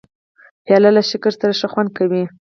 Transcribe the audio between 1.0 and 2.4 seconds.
شکر سره ښه خوند کوي.